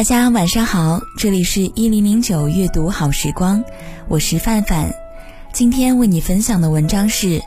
[0.00, 3.62] 大家晚上好，这里是一零零九阅读好时光。
[4.08, 4.94] 我是范范，
[5.52, 7.26] 今天为你分享的文章是《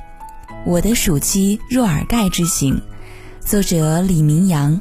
[0.63, 2.75] 我的暑期若尔盖之行》，
[3.44, 4.80] 作者李明阳。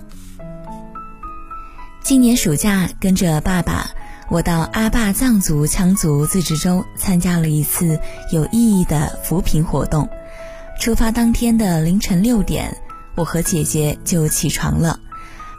[2.03, 3.91] 今年暑假跟着爸爸，
[4.29, 7.99] 我到阿坝藏族羌族自治州参加了一次
[8.33, 10.07] 有意义的扶贫活动。
[10.79, 12.77] 出发当天的凌晨六点，
[13.15, 15.01] 我和姐姐就起床了，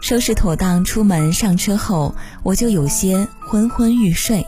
[0.04, 4.46] 收拾妥当出门上车后，我就有些昏昏欲睡。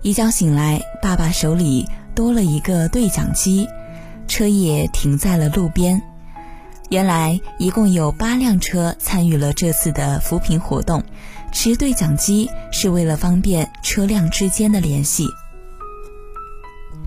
[0.00, 3.68] 一觉醒来，爸爸手里多了一个对讲机，
[4.26, 6.00] 车也停在了路边。
[6.88, 11.04] 原来一共有八辆车参与了这次的扶贫活动，
[11.52, 15.28] 持对讲机是为了方便车辆之间的联系。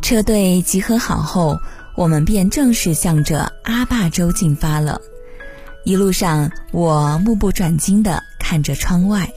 [0.04, 1.60] 车队集合好后，
[1.96, 5.02] 我们便正式向着阿坝州进发了。
[5.88, 9.32] 一路上，我目不转睛地看着窗外。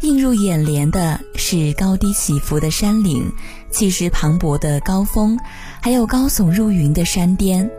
[0.00, 3.30] 映入眼帘的是高低起伏的山岭，
[3.70, 5.38] 气势磅礴的高峰，
[5.82, 7.70] 还有高耸入云的山巅。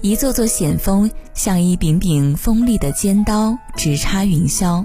[0.00, 4.84] 一座座险峰像一柄柄锋利的尖刀，直插云霄。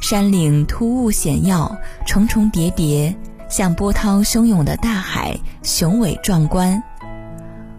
[0.00, 1.76] 山岭突兀险要，
[2.06, 3.14] 重重叠叠，
[3.50, 6.82] 像波涛汹涌的大海，雄伟壮观。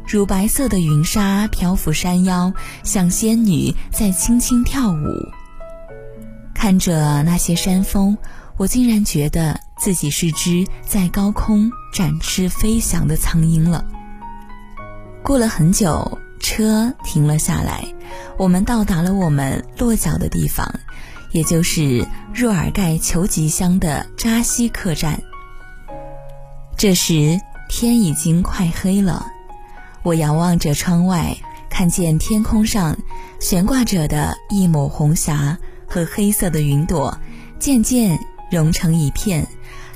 [0.08, 5.30] 乳白色的云纱漂浮山腰，像仙女在轻轻跳舞。
[6.54, 8.18] 看着那些山峰，
[8.58, 13.86] 我竟然觉得自己是只在高空展翅飞翔的苍鹰了。
[15.24, 17.86] 过了很久，车停了下来，
[18.38, 20.80] 我们到达了我们落脚的地方，
[21.32, 25.22] 也就是若尔盖求吉乡的扎西客栈。
[26.78, 27.40] 这时
[27.70, 29.26] 天已经快黑了，
[30.04, 31.36] 我遥望着窗外，
[31.70, 32.98] 看见天空上
[33.40, 35.58] 悬挂着的一抹红霞。
[35.86, 37.20] 和黑色的云朵
[37.60, 38.18] 渐渐
[38.50, 39.46] 融成一片，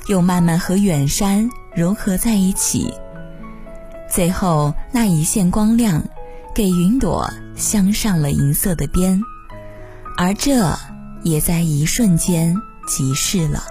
[0.06, 2.94] 又慢慢和远山融合在一起。
[4.08, 6.00] 最后那一线光亮，
[6.54, 9.20] 给云朵镶上了银色的边，
[10.16, 10.72] 而这
[11.24, 12.54] 也在一瞬间
[12.86, 13.64] 即逝了。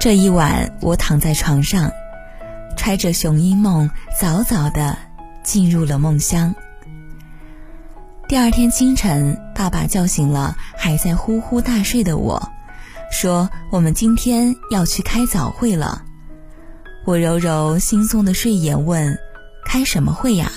[0.00, 1.90] 这一晚，我躺在床上，
[2.80, 4.96] 揣着雄鹰梦，早早的
[5.42, 6.54] 进入了梦乡。
[8.26, 12.50] 第二天清晨，爸爸叫醒了还在呼呼大睡的我，
[13.12, 16.02] 说：“我们今天要去开早会了。”
[17.04, 19.18] 我揉揉惺忪的睡眼，问
[19.66, 20.50] ：“开什么会呀？”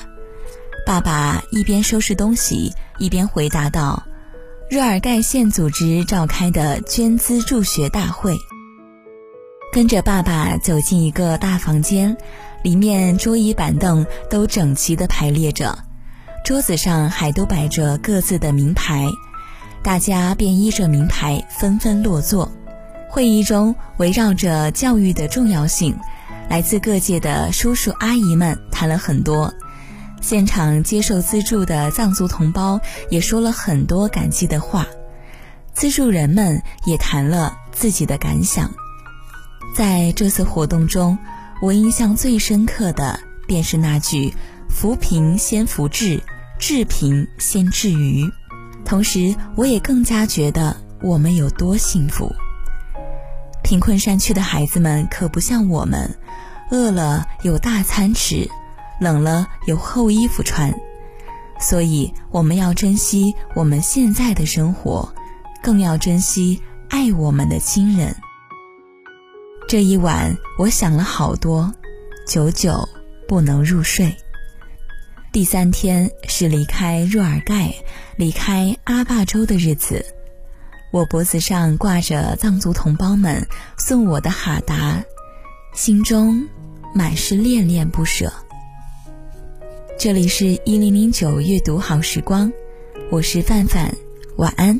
[0.87, 4.01] 爸爸一边收拾东西，一边回答道
[4.71, 8.33] ：“热尔盖县组织召开的捐资助学大会。”
[9.73, 12.15] 跟着爸爸走进一个大房间，
[12.61, 15.75] 里面桌椅板凳都整齐地排列着。
[16.45, 19.07] 桌子上还都摆着各自的名牌，
[19.81, 22.51] 大家便依着名牌纷纷落座。
[23.09, 25.97] 会议中围绕着教育的重要性，
[26.51, 29.51] 来自各界的叔叔阿姨们谈了很多。
[30.21, 32.79] 现场接受资助的藏族同胞
[33.09, 34.85] 也说了很多感激的话，
[35.73, 38.71] 资助人们也谈了自己的感想。
[39.73, 41.17] 在这次活动中，
[41.61, 44.33] 我印象最深刻的便是那句
[44.69, 46.21] “扶贫先扶志”。
[46.59, 48.31] 治贫先治愚，
[48.85, 52.31] 同时我也更加觉得我们有多幸福。
[53.63, 56.15] 贫困山区的孩子们可不像我们，
[56.71, 58.47] 饿了有大餐吃，
[59.01, 60.73] 冷了有厚衣服穿。
[61.59, 65.13] 所以我们要珍惜我们现在的生活，
[65.61, 68.15] 更要珍惜爱我们的亲人。
[69.73, 71.73] 这一晚，我想了好多，
[72.27, 72.87] 久久
[73.27, 74.15] 不能入睡。
[75.31, 77.73] 第三天是离开若尔盖、
[78.15, 80.05] 离开阿坝州的日子，
[80.91, 85.03] 我脖子上挂着藏族同胞们送我的哈达，
[85.73, 86.47] 心中
[86.93, 88.31] 满是恋恋不舍。
[89.97, 92.53] 这里是一零零九阅读好时光，
[93.09, 93.91] 我是范范，
[94.35, 94.79] 晚安。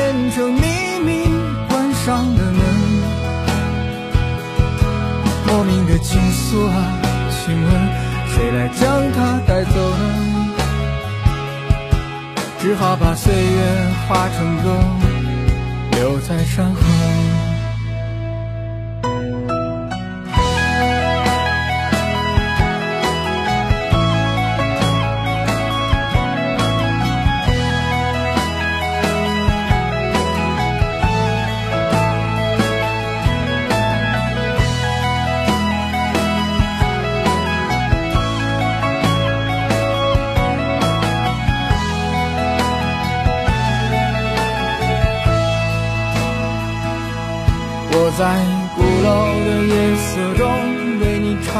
[0.33, 0.61] 这秘
[1.05, 1.25] 密，
[1.67, 2.61] 关上的门。
[5.45, 6.73] 莫名的情愫啊，
[7.29, 7.71] 请问
[8.29, 10.03] 谁来将它带走呢？
[12.59, 14.79] 只好把岁月化成歌，
[15.97, 17.30] 留在山河。